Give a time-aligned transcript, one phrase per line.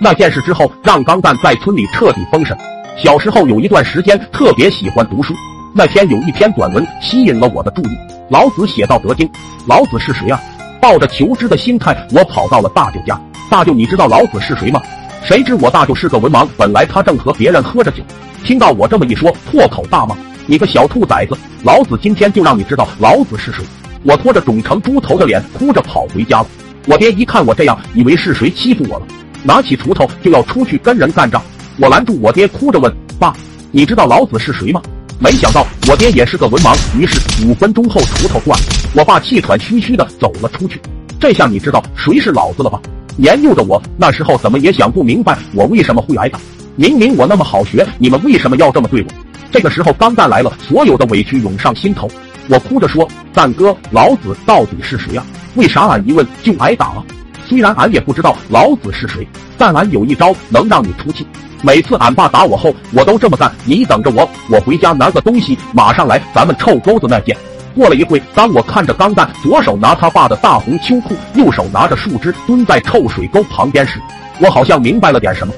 [0.00, 2.56] 那件事之后，让钢蛋在村里彻底封神。
[2.96, 5.34] 小时候有一段时间特别喜欢读书，
[5.74, 7.96] 那天有一篇短文吸引了我的注意。
[8.28, 9.28] 老子写道德经，
[9.66, 10.40] 老子是谁啊？
[10.80, 13.20] 抱着求知的心态，我跑到了大舅家。
[13.50, 14.80] 大舅，你知道老子是谁吗？
[15.24, 18.02] 谁知我大舅是个文盲，本来他正和别人喝着酒，
[18.44, 21.36] 听到我这么一说，破口大骂：“你个小兔崽子！
[21.64, 23.64] 老子今天就让你知道老子是谁！”
[24.04, 26.46] 我拖着肿成猪头的脸，哭着跑回家了。
[26.86, 29.06] 我爹一看我这样，以为是谁欺负我了，
[29.42, 31.42] 拿起锄头就要出去跟人干仗。
[31.78, 33.34] 我拦住我爹，哭着问：“爸，
[33.70, 34.80] 你知道老子是谁吗？”
[35.18, 40.80] 没想到我爹也是个文盲，于是五分钟后锄头断了，我爸气喘吁吁的走了出去。
[41.20, 42.80] 这下你知道谁是老子了吧？
[43.16, 46.40] 年幼的我那时候怎么也想不明白，我为什么会挨打？
[46.74, 49.08] 明明我那么好学，你们为什么要这么对我？
[49.52, 52.10] 这个时候刚蛋来了，所有的委屈涌上心头，
[52.48, 55.24] 我哭着说：“蛋哥，老子到底是谁呀？
[55.54, 57.04] 为啥俺一问就挨打了？
[57.52, 61.26] 虽然俺也不知道老子是谁，但俺有一招能让你出气。”
[61.62, 63.52] 每次俺爸打我后，我都这么干。
[63.66, 66.18] 你等着我，我回家拿个东西，马上来。
[66.34, 67.36] 咱们臭沟子那见。
[67.74, 74.00] 过了一会，当我看着钢蛋左手拿他爸的大红秋裤，右手拿着树枝蹲在臭水沟旁边时，
[74.40, 75.52] 我好像明白了点什么，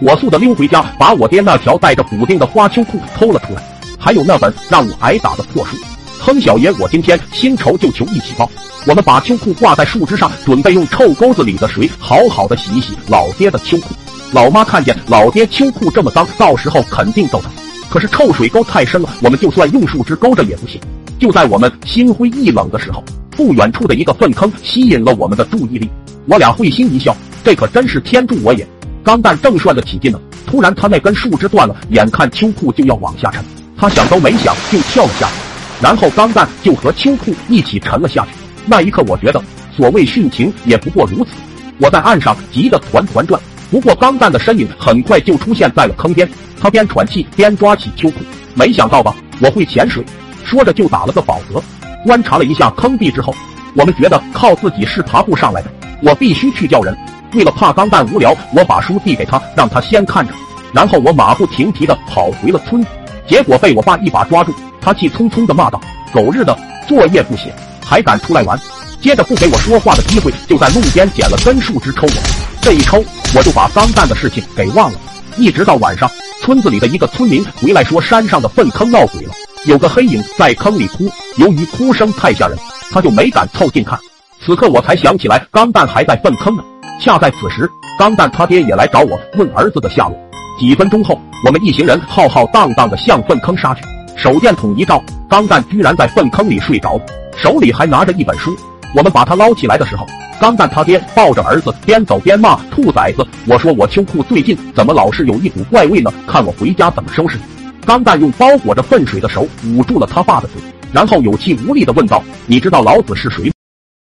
[0.00, 3.62] 火速的溜回家，把我爹那条带着补丁的花秋裤偷了出来，
[3.98, 5.76] 还有那本让我挨打的破书。
[6.20, 8.48] 哼，小爷，我今天新仇旧仇一起报。
[8.86, 13.94] 我们把秋裤挂在树枝上，准备用臭沟子里的水好好的洗一洗老爹的秋裤。
[14.32, 17.48] 老妈看见老爹秋裤这么脏，到时候肯定揍他。
[17.88, 20.78] 可是臭水沟太深了，我们就算用树枝勾着也不行。
[21.18, 25.90] 就在我们心灰意冷的时候，不远处的一个粪坑吸引了我们的注意力。
[26.26, 28.66] 我俩会心一笑，这可真是天助我也。
[29.02, 33.42] 钢蛋正涮得起劲呢，突然他那根树枝断了，眼看秋裤就要往下沉，
[33.76, 35.34] 他想都没想就跳了下去，
[35.80, 38.30] 然后钢蛋就和秋裤一起沉了下去。
[38.66, 39.42] 那一刻，我觉得
[39.74, 41.30] 所谓殉情也不过如此。
[41.78, 43.40] 我在岸上急得团团转。
[43.70, 46.28] 不过，钢蛋的身影很快就出现在了坑边。
[46.60, 48.16] 他边喘气边抓起秋裤，
[48.54, 50.04] 没想到吧，我会潜水。
[50.44, 51.62] 说着就打了个饱嗝。
[52.04, 53.34] 观察了一下坑壁之后，
[53.74, 55.70] 我们觉得靠自己是爬不上来的，
[56.02, 56.94] 我必须去叫人。
[57.32, 60.34] 为了怕钢蛋无聊，我把书递给他，让他先看着。
[60.74, 62.84] 然后我马不停蹄地跑回了村，
[63.26, 64.52] 结果被我爸一把抓住。
[64.80, 65.80] 他气冲冲地骂道
[66.12, 66.56] ：“狗日的，
[66.88, 67.54] 作业不写，
[67.84, 68.58] 还敢出来玩！”
[69.00, 72.12] 接着不给我说话的机会，就在路边捡了根树枝抽我。
[72.60, 73.02] 这一抽。
[73.32, 74.98] 我就把钢蛋的事情给忘了，
[75.36, 76.10] 一直到晚上，
[76.42, 79.32] 村子里的一个村民回来说山上的粪坑闹鬼了，
[79.66, 81.08] 有个黑影在坑里哭。
[81.36, 82.58] 由于哭声太吓人，
[82.90, 83.96] 他就没敢凑近看。
[84.44, 86.64] 此刻我才想起来，钢蛋还在粪坑呢。
[87.00, 90.18] 恰在此时，钢蛋他爹也来找我问儿子的下落。
[90.58, 91.16] 几分钟后，
[91.46, 93.82] 我们一行人浩浩荡荡的向粪坑杀去。
[94.22, 97.00] 手电筒一照，钢蛋居然在粪坑里睡着，
[97.38, 98.54] 手里还拿着一本书。
[98.94, 100.06] 我们把他捞起来的时候。
[100.38, 106.12] 钢蛋他爹抱着儿子边走边骂：“兔崽子！”我说：“我秋裤最近怎么老是有一股怪味呢？
[106.26, 107.42] 看我回家怎么收拾你！”
[107.86, 110.60] 钢蛋用包裹着粪水的手捂住了他爸的嘴，
[110.92, 113.50] 然后有气无力的问道：“你知道老子是谁？”